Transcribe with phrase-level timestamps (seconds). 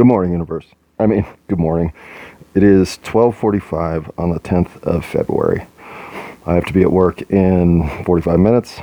[0.00, 0.64] Good morning, universe.
[0.98, 1.92] I mean, good morning.
[2.54, 5.66] It is 12:45 on the 10th of February.
[6.46, 8.80] I have to be at work in 45 minutes,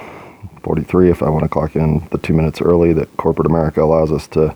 [0.62, 4.12] 43 if I want to clock in the 2 minutes early that corporate America allows
[4.12, 4.56] us to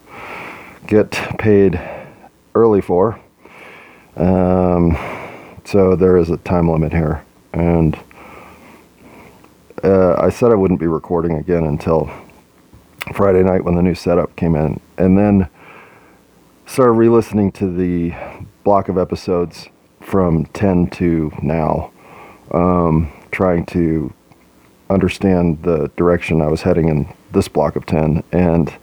[0.85, 1.09] get
[1.39, 1.81] paid
[2.53, 3.19] early for.
[4.15, 4.95] Um,
[5.65, 7.97] so there is a time limit here and
[9.83, 12.11] uh, I said I wouldn't be recording again until
[13.15, 15.49] Friday night when the new setup came in, and then
[16.71, 18.13] started re-listening to the
[18.63, 19.67] block of episodes
[19.99, 21.91] from 10 to now,
[22.51, 24.13] um, trying to
[24.89, 28.73] understand the direction I was heading in this block of 10, and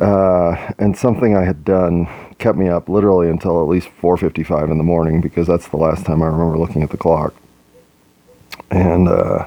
[0.00, 4.76] uh, and something I had done kept me up literally until at least 4:55 in
[4.76, 7.32] the morning because that's the last time I remember looking at the clock,
[8.72, 9.08] and.
[9.08, 9.46] Uh,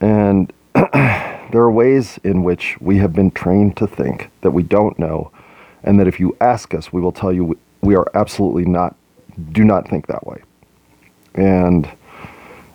[0.00, 4.98] and there are ways in which we have been trained to think that we don't
[4.98, 5.30] know,
[5.84, 8.96] and that if you ask us, we will tell you we are absolutely not,
[9.52, 10.42] do not think that way.
[11.34, 11.88] And,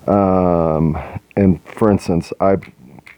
[0.08, 0.98] um,
[1.36, 2.58] and for instance, I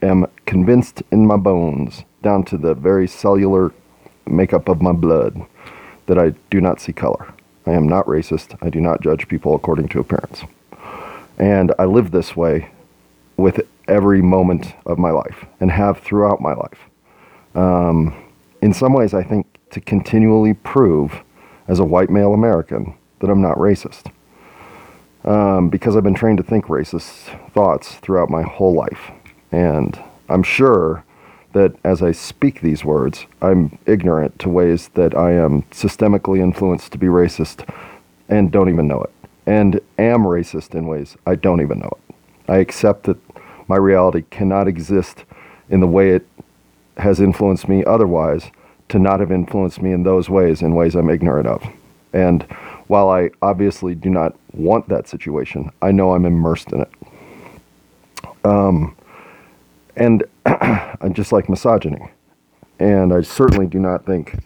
[0.02, 3.74] am convinced in my bones, down to the very cellular
[4.26, 5.46] makeup of my blood,
[6.06, 7.34] that I do not see color.
[7.66, 8.58] I am not racist.
[8.62, 10.44] I do not judge people according to appearance.
[11.38, 12.70] And I live this way
[13.38, 16.80] with every moment of my life and have throughout my life.
[17.56, 18.16] Um,
[18.62, 21.22] in some ways, I think to continually prove
[21.68, 24.12] as a white male American that I'm not racist.
[25.24, 29.12] Um, because I've been trained to think racist thoughts throughout my whole life.
[29.52, 30.00] And
[30.30, 31.04] I'm sure
[31.54, 36.92] that as I speak these words, I'm ignorant to ways that I am systemically influenced
[36.94, 37.72] to be racist
[38.30, 39.12] and don't even know it.
[39.46, 42.16] And am racist in ways I don't even know it.
[42.48, 43.18] I accept that
[43.68, 45.24] my reality cannot exist
[45.70, 46.28] in the way it
[46.98, 48.52] has influenced me otherwise
[48.92, 51.66] to not have influenced me in those ways, in ways I'm ignorant of.
[52.14, 52.44] And
[52.88, 56.92] while I obviously do not want that situation, I know I'm immersed in it.
[58.44, 58.96] Um,
[59.96, 62.12] and I just like misogyny.
[62.80, 64.40] And I certainly do not think,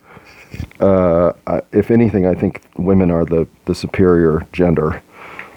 [0.79, 1.31] uh,
[1.71, 5.01] if anything, I think women are the, the superior gender.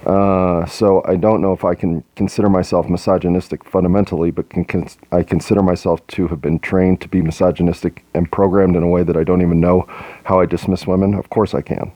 [0.07, 5.23] Uh, so I don't know if I can consider myself misogynistic fundamentally, but can, I
[5.23, 9.17] consider myself to have been trained to be misogynistic and programmed in a way that
[9.17, 9.87] I don't even know
[10.25, 11.15] how I dismiss women?
[11.15, 11.93] Of course I can.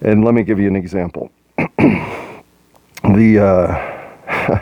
[0.00, 1.30] And let me give you an example.
[1.56, 4.60] the uh,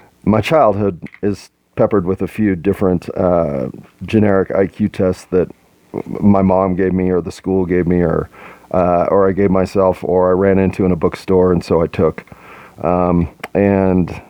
[0.24, 3.68] my childhood is peppered with a few different uh,
[4.02, 5.50] generic IQ tests that
[6.06, 8.28] my mom gave me, or the school gave me, or
[8.70, 11.86] uh, or I gave myself, or I ran into in a bookstore, and so I
[11.86, 12.24] took.
[12.84, 14.22] Um, and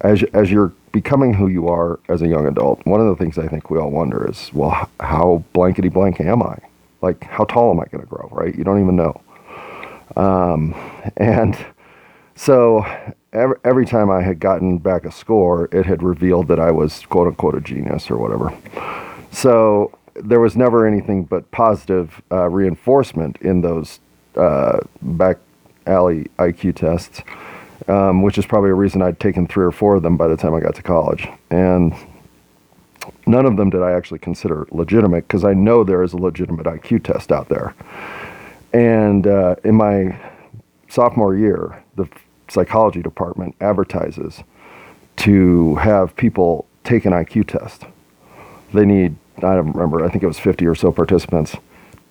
[0.00, 3.38] as as you're becoming who you are as a young adult, one of the things
[3.38, 6.58] I think we all wonder is, well, how blankety blank am I?
[7.02, 8.28] Like, how tall am I going to grow?
[8.32, 8.54] Right?
[8.54, 9.20] You don't even know.
[10.16, 10.74] Um,
[11.16, 11.56] and
[12.34, 12.86] so
[13.32, 17.04] every, every time I had gotten back a score, it had revealed that I was
[17.06, 18.52] quote unquote a genius or whatever.
[19.30, 24.00] So there was never anything but positive uh, reinforcement in those
[24.36, 25.38] uh, back
[25.86, 27.22] alley IQ tests,
[27.88, 30.36] um, which is probably a reason I'd taken three or four of them by the
[30.36, 31.28] time I got to college.
[31.50, 31.94] And
[33.26, 36.66] none of them did I actually consider legitimate because I know there is a legitimate
[36.66, 37.74] IQ test out there.
[38.72, 40.18] And uh, in my
[40.88, 42.08] sophomore year, the
[42.48, 44.42] psychology department advertises
[45.16, 47.84] to have people take an IQ test.
[48.72, 51.56] They need I don't remember, I think it was 50 or so participants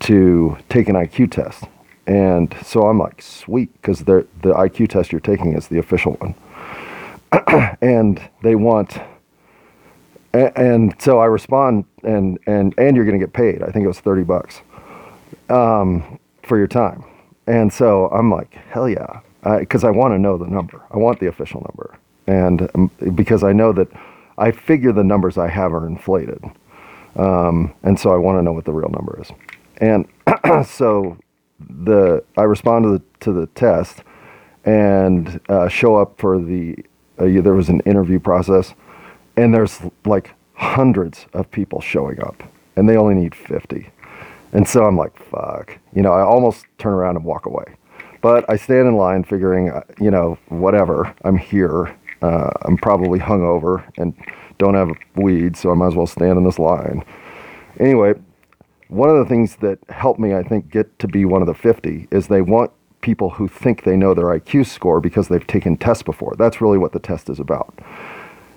[0.02, 1.64] to take an IQ test.
[2.08, 6.36] And so I'm like, sweet, because the IQ test you're taking is the official one.
[7.82, 9.00] and they want,
[10.34, 13.64] and, so I respond, and, and, and you're going to get paid.
[13.64, 14.62] I think it was 30 bucks
[15.50, 17.04] um, for your time.
[17.48, 19.22] And so I'm like, hell yeah,
[19.60, 20.84] because I, I want to know the number.
[20.92, 21.98] I want the official number.
[22.28, 23.88] And um, because I know that
[24.38, 26.44] I figure the numbers I have are inflated.
[27.16, 29.32] Um, and so I want to know what the real number is.
[29.78, 30.08] And
[30.68, 31.18] so
[31.60, 34.04] the I respond to the, to the test
[34.66, 36.76] and uh, show up for the
[37.18, 38.74] uh, there was an interview process
[39.38, 42.44] and there's like hundreds of people showing up
[42.76, 43.90] and they only need 50
[44.54, 47.66] and so i'm like fuck you know i almost turn around and walk away.
[48.22, 53.20] But i stand in line figuring uh, you know whatever i'm here uh, i'm probably
[53.20, 54.14] hungover and
[54.58, 57.04] don't have weed, so I might as well stand in this line.
[57.80, 58.14] Anyway,
[58.88, 61.54] one of the things that helped me, I think, get to be one of the
[61.54, 65.78] 50 is they want people who think they know their IQ score because they've taken
[65.78, 66.36] tests before.
[66.38, 67.78] That's really what the test is about.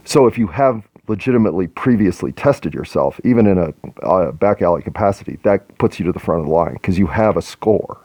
[0.05, 5.39] So if you have legitimately previously tested yourself, even in a, a back alley capacity,
[5.43, 7.99] that puts you to the front of the line because you have a score.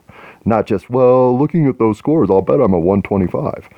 [0.44, 3.68] Not just, well, looking at those scores, I'll bet I'm a 125.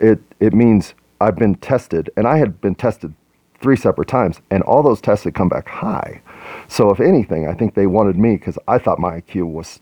[0.00, 3.14] It, it means I've been tested, and I had been tested
[3.60, 6.20] three separate times, and all those tests had come back high.
[6.68, 9.80] So, if anything, I think they wanted me because I thought my IQ was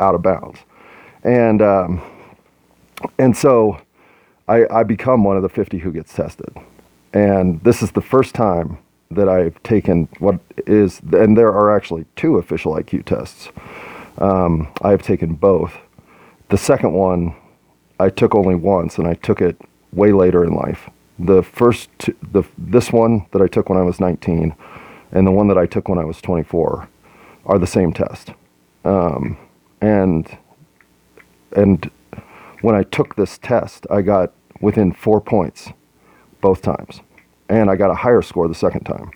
[0.00, 0.60] out of bounds.
[1.22, 2.02] And, um,
[3.18, 3.78] and so
[4.48, 6.54] I, I become one of the 50 who gets tested.
[7.12, 8.78] And this is the first time
[9.10, 13.50] that I've taken what is, and there are actually two official IQ tests.
[14.18, 15.76] Um, I have taken both.
[16.48, 17.34] The second one
[18.00, 19.60] I took only once, and I took it
[19.94, 20.90] way later in life.
[21.18, 21.90] The first,
[22.22, 24.54] the this one that I took when I was 19,
[25.12, 26.88] and the one that I took when I was 24,
[27.46, 28.32] are the same test.
[28.84, 29.38] Um,
[29.80, 30.36] and
[31.56, 31.90] and
[32.62, 35.70] when I took this test, I got within four points
[36.40, 37.00] both times,
[37.48, 39.10] and I got a higher score the second time.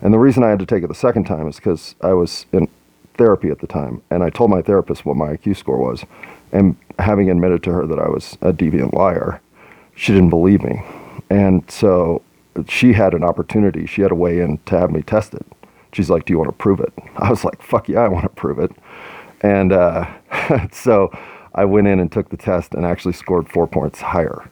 [0.00, 2.46] And the reason I had to take it the second time is because I was
[2.52, 2.68] in
[3.16, 6.04] therapy at the time, and I told my therapist what my IQ score was,
[6.52, 9.40] and having admitted to her that I was a deviant liar,
[9.96, 10.82] she didn't believe me,
[11.30, 12.22] and so
[12.68, 13.86] she had an opportunity.
[13.86, 15.44] She had a way in to have me tested.
[15.92, 18.24] She's like, "Do you want to prove it?" I was like, "Fuck yeah, I want
[18.24, 18.72] to prove it,"
[19.42, 20.06] and uh,
[20.72, 21.10] so
[21.54, 24.48] I went in and took the test and actually scored four points higher.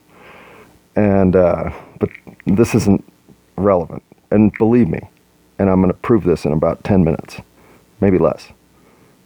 [0.94, 2.10] And uh, but
[2.46, 3.04] this isn't
[3.56, 4.02] relevant.
[4.30, 5.00] And believe me,
[5.58, 7.36] and I'm going to prove this in about 10 minutes,
[8.00, 8.48] maybe less.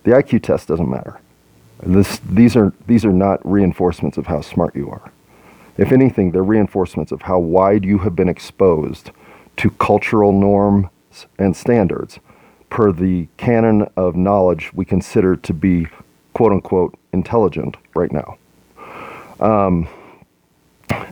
[0.04, 1.20] The IQ test doesn't matter.
[1.82, 5.12] This, these, are, these are not reinforcements of how smart you are.
[5.78, 9.10] If anything, they're reinforcements of how wide you have been exposed
[9.58, 10.88] to cultural norms
[11.38, 12.18] and standards
[12.70, 15.86] per the canon of knowledge we consider to be
[16.34, 18.36] quote unquote intelligent right now.
[19.40, 19.88] Um,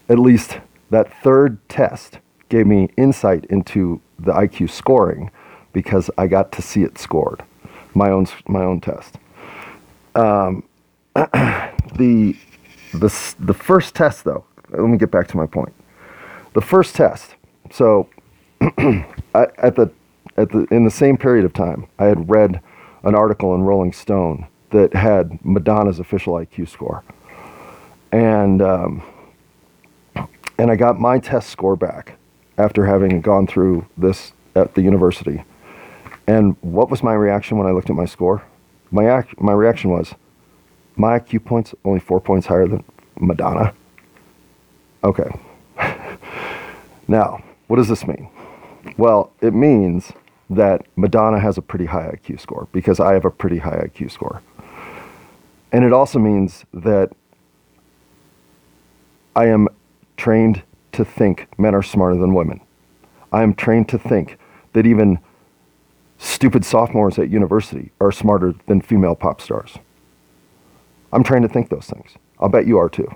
[0.09, 0.59] at least
[0.91, 2.19] that third test
[2.49, 5.31] gave me insight into the IQ scoring
[5.73, 7.43] because I got to see it scored,
[7.95, 9.19] my own my own test.
[10.15, 10.63] Um,
[11.15, 12.37] the
[12.93, 14.45] the the first test though,
[14.77, 15.73] let me get back to my point.
[16.55, 17.35] The first test.
[17.71, 18.09] So
[18.61, 19.91] at the
[20.37, 22.61] at the in the same period of time, I had read
[23.03, 27.05] an article in Rolling Stone that had Madonna's official IQ score,
[28.13, 29.03] and um,
[30.59, 32.17] and I got my test score back
[32.59, 35.45] after having gone through this at the university.
[36.27, 38.43] And what was my reaction when I looked at my score?
[38.91, 40.15] My, ac- my reaction was,
[40.97, 42.85] my IQ points only four points higher than
[43.19, 43.75] Madonna.
[45.05, 45.31] Okay.
[47.09, 48.29] now, what does this mean?
[48.97, 50.13] Well, it means
[50.49, 54.11] that Madonna has a pretty high IQ score because I have a pretty high IQ
[54.11, 54.43] score.
[55.73, 57.13] And it also means that
[59.37, 59.69] I am
[60.17, 60.63] trained
[60.93, 62.61] to think men are smarter than women.
[63.33, 64.39] I am trained to think
[64.73, 65.19] that even
[66.19, 69.77] stupid sophomores at university are smarter than female pop stars.
[71.13, 72.13] I'm trained to think those things.
[72.39, 73.15] I'll bet you are too.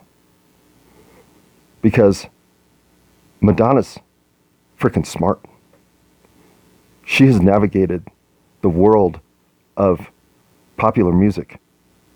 [1.88, 2.26] Because
[3.40, 3.98] Madonna's
[4.78, 5.40] freaking smart.
[7.02, 8.04] She has navigated
[8.60, 9.20] the world
[9.74, 10.10] of
[10.76, 11.58] popular music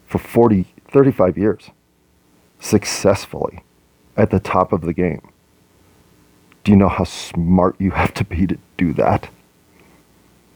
[0.05, 1.71] for 40, 35 years
[2.61, 3.61] successfully
[4.15, 5.27] at the top of the game.
[6.65, 9.31] Do you know how smart you have to be to do that?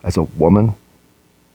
[0.04, 0.74] As a woman,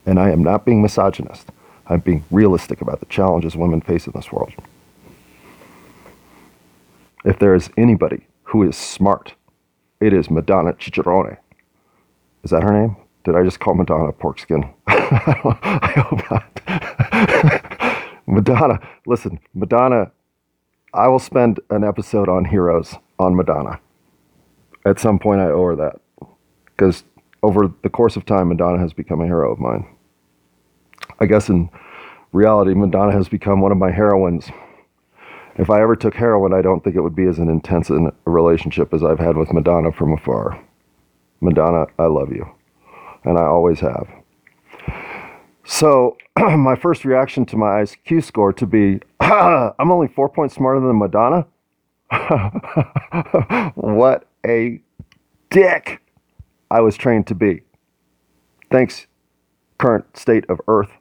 [0.08, 1.52] and I am not being misogynist,
[1.86, 4.54] I'm being realistic about the challenges women face in this world.
[7.26, 9.36] If there is anybody who is smart,
[10.00, 11.38] it is Madonna Cicciarone.
[12.44, 12.98] Is that her name?
[13.24, 14.74] Did I just call Madonna Porkskin?
[14.88, 18.08] I hope not.
[18.28, 20.12] Madonna, listen, Madonna
[20.94, 23.80] I will spend an episode on heroes on Madonna.
[24.86, 26.02] At some point, I owe her that
[26.66, 27.04] because
[27.44, 29.88] over the course of time, Madonna has become a hero of mine.
[31.20, 31.70] I guess in
[32.34, 34.50] reality, Madonna has become one of my heroines.
[35.58, 38.14] If I ever took heroin, I don't think it would be as an intense a
[38.26, 40.62] relationship as I've had with Madonna from afar.
[41.42, 42.50] Madonna, I love you,
[43.26, 44.08] and I always have.
[45.66, 50.80] So, my first reaction to my IQ score to be, I'm only four points smarter
[50.80, 51.46] than Madonna.
[53.76, 54.82] what a
[55.50, 56.02] dick
[56.70, 57.62] I was trained to be.
[58.70, 59.08] Thanks,
[59.78, 60.92] current state of Earth.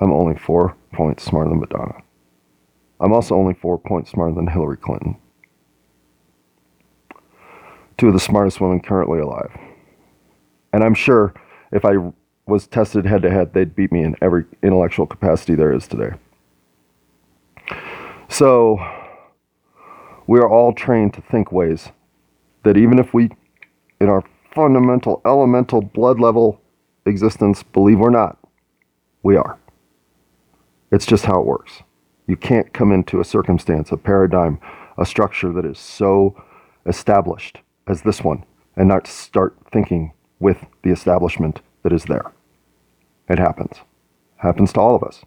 [0.00, 2.02] I'm only four points smarter than Madonna.
[3.00, 5.16] I'm also only four points smarter than Hillary Clinton.
[7.98, 9.50] Two of the smartest women currently alive.
[10.72, 11.34] And I'm sure
[11.72, 11.94] if I
[12.46, 16.12] was tested head to head, they'd beat me in every intellectual capacity there is today.
[18.28, 18.78] So,
[20.26, 21.90] We are all trained to think ways
[22.64, 23.30] that even if we,
[24.00, 24.24] in our
[24.54, 26.60] fundamental, elemental, blood level
[27.04, 28.36] existence, believe we're not,
[29.22, 29.58] we are.
[30.90, 31.82] It's just how it works.
[32.26, 34.58] You can't come into a circumstance, a paradigm,
[34.98, 36.40] a structure that is so
[36.86, 38.44] established as this one
[38.76, 42.32] and not start thinking with the establishment that is there.
[43.28, 43.72] It happens.
[43.72, 45.22] It happens to all of us,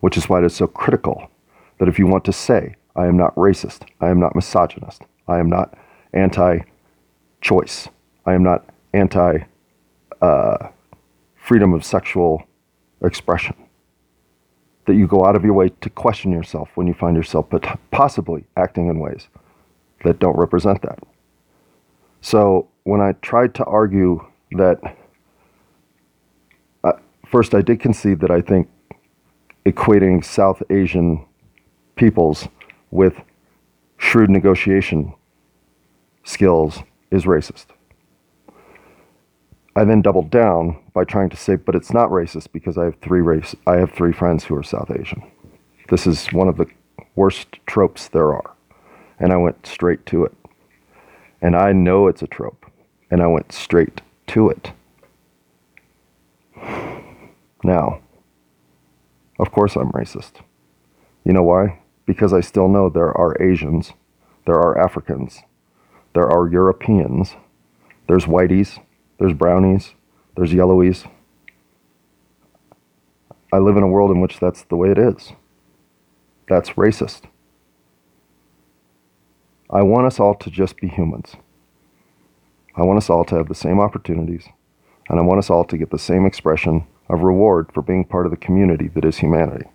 [0.00, 1.30] which is why it is so critical
[1.78, 5.38] that if you want to say, I am not racist, I am not misogynist, I
[5.38, 5.74] am not
[6.12, 6.60] anti
[7.40, 7.88] choice,
[8.26, 9.38] I am not anti
[10.20, 10.68] uh,
[11.36, 12.42] freedom of sexual
[13.02, 13.54] expression,
[14.90, 17.78] that you go out of your way to question yourself when you find yourself but
[17.92, 19.28] possibly acting in ways
[20.02, 20.98] that don't represent that.
[22.20, 24.96] So when I tried to argue that,
[26.82, 26.92] uh,
[27.24, 28.68] first I did concede that I think
[29.64, 31.24] equating South Asian
[31.94, 32.48] peoples
[32.90, 33.14] with
[33.96, 35.14] shrewd negotiation
[36.24, 36.82] skills
[37.12, 37.66] is racist.
[39.76, 42.96] I then doubled down by trying to say, but it's not racist because I have
[42.96, 45.22] three race I have three friends who are South Asian.
[45.88, 46.66] This is one of the
[47.14, 48.54] worst tropes there are.
[49.18, 50.34] And I went straight to it.
[51.42, 52.66] And I know it's a trope.
[53.10, 54.72] And I went straight to it.
[57.62, 58.00] Now,
[59.38, 60.42] of course I'm racist.
[61.24, 61.80] You know why?
[62.06, 63.92] Because I still know there are Asians,
[64.46, 65.42] there are Africans,
[66.14, 67.34] there are Europeans,
[68.08, 68.80] there's whiteys,
[69.20, 69.92] there's brownies,
[70.34, 71.04] there's yellowies.
[73.52, 75.34] I live in a world in which that's the way it is.
[76.48, 77.24] That's racist.
[79.68, 81.36] I want us all to just be humans.
[82.74, 84.48] I want us all to have the same opportunities,
[85.10, 88.24] and I want us all to get the same expression of reward for being part
[88.24, 89.66] of the community that is humanity.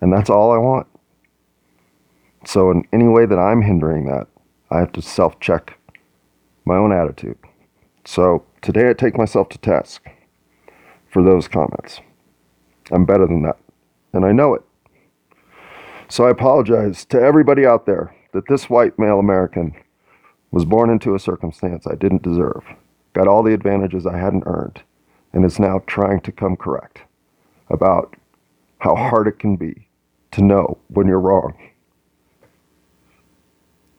[0.00, 0.86] And that's all I want.
[2.46, 4.28] So, in any way that I'm hindering that,
[4.70, 5.78] I have to self check
[6.64, 7.36] my own attitude.
[8.06, 10.08] So, today I take myself to task
[11.10, 12.00] for those comments.
[12.92, 13.58] I'm better than that,
[14.12, 14.62] and I know it.
[16.08, 19.74] So, I apologize to everybody out there that this white male American
[20.52, 22.62] was born into a circumstance I didn't deserve,
[23.12, 24.82] got all the advantages I hadn't earned,
[25.32, 27.00] and is now trying to come correct
[27.70, 28.14] about
[28.78, 29.88] how hard it can be
[30.30, 31.56] to know when you're wrong